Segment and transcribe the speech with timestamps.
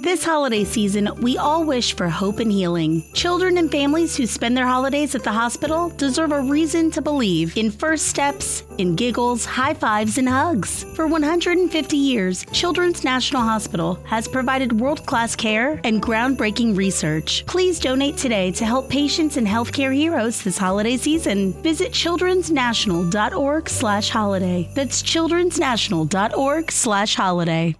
[0.00, 3.02] This holiday season, we all wish for hope and healing.
[3.14, 7.56] Children and families who spend their holidays at the hospital deserve a reason to believe
[7.56, 10.84] in first steps, in giggles, high fives, and hugs.
[10.94, 17.44] For 150 years, Children's National Hospital has provided world class care and groundbreaking research.
[17.46, 21.60] Please donate today to help patients and healthcare heroes this holiday season.
[21.64, 24.70] Visit childrensnational.org slash holiday.
[24.76, 27.74] That's childrensnational.org slash holiday.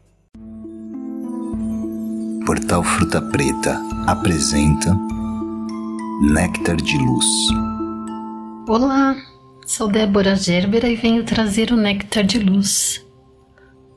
[2.49, 4.97] Portal Fruta Preta apresenta
[6.33, 7.27] Néctar de Luz.
[8.67, 9.15] Olá,
[9.67, 13.05] sou Débora Gerbera e venho trazer o Néctar de Luz.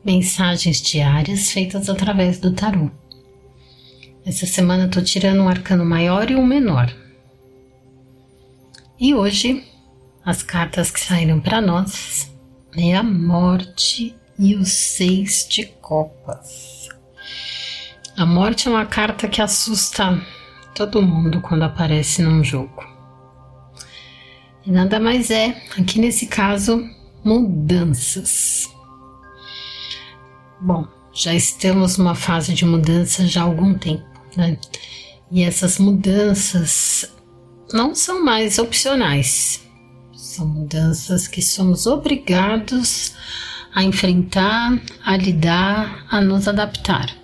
[0.03, 2.91] Mensagens diárias feitas através do tarô.
[4.25, 6.93] Essa semana estou tirando um arcano maior e um menor.
[8.99, 9.63] E hoje,
[10.25, 12.29] as cartas que saíram para nós
[12.75, 16.80] é a morte e os seis de copas.
[18.21, 20.21] A morte é uma carta que assusta
[20.75, 22.85] todo mundo quando aparece num jogo.
[24.63, 26.87] E nada mais é, aqui nesse caso,
[27.23, 28.69] mudanças.
[30.61, 34.05] Bom, já estamos numa fase de mudança já há algum tempo,
[34.37, 34.55] né?
[35.31, 37.11] E essas mudanças
[37.73, 39.67] não são mais opcionais,
[40.13, 43.15] são mudanças que somos obrigados
[43.73, 47.20] a enfrentar, a lidar, a nos adaptar.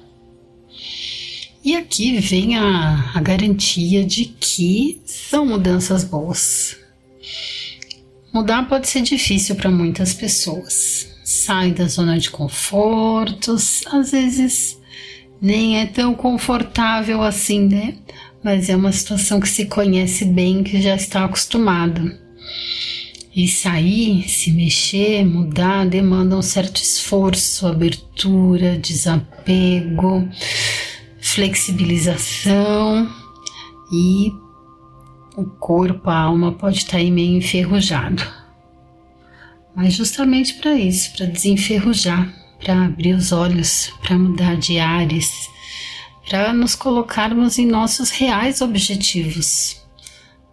[1.67, 6.77] E aqui vem a, a garantia de que são mudanças boas.
[8.33, 11.09] Mudar pode ser difícil para muitas pessoas.
[11.25, 14.79] Sai da zona de confortos, às vezes
[15.41, 17.95] nem é tão confortável assim, né?
[18.41, 22.17] Mas é uma situação que se conhece bem, que já está acostumado.
[23.35, 30.25] E sair, se mexer, mudar, demanda um certo esforço, abertura, desapego
[31.38, 33.07] flexibilização
[33.91, 34.33] e
[35.35, 38.23] o corpo, a alma pode estar aí meio enferrujado.
[39.75, 45.47] Mas justamente para isso, para desenferrujar, para abrir os olhos, para mudar de ares,
[46.28, 49.79] para nos colocarmos em nossos reais objetivos,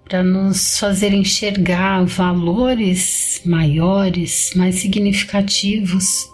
[0.06, 6.28] para nos fazer enxergar valores maiores, mais significativos,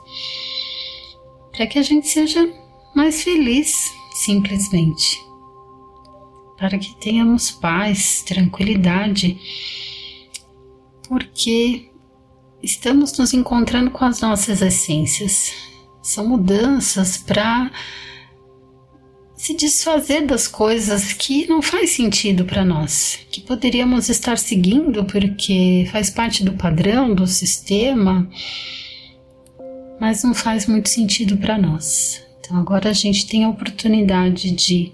[1.53, 2.53] para que a gente seja
[2.97, 5.19] mais feliz simplesmente,
[6.59, 9.39] para que tenhamos paz, tranquilidade,
[11.09, 11.91] porque
[12.63, 15.53] estamos nos encontrando com as nossas essências.
[16.03, 17.71] São mudanças para
[19.37, 25.89] se desfazer das coisas que não faz sentido para nós, que poderíamos estar seguindo porque
[25.91, 28.29] faz parte do padrão, do sistema,
[29.99, 32.30] mas não faz muito sentido para nós.
[32.51, 34.93] Então agora a gente tem a oportunidade de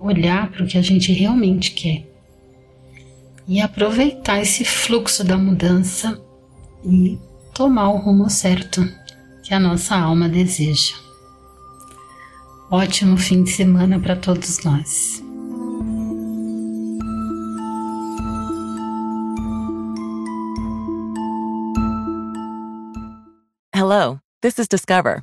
[0.00, 2.04] olhar para o que a gente realmente quer
[3.46, 6.20] e aproveitar esse fluxo da mudança
[6.84, 7.16] e
[7.54, 8.84] tomar o rumo certo
[9.44, 10.96] que a nossa alma deseja.
[12.68, 15.22] Ótimo fim de semana para todos nós.
[23.72, 25.22] Hello, this is Discover.